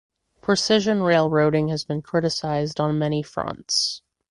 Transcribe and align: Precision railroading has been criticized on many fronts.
Precision 0.41 1.03
railroading 1.03 1.67
has 1.67 1.85
been 1.85 2.01
criticized 2.01 2.79
on 2.79 2.97
many 2.97 3.21
fronts. 3.21 4.01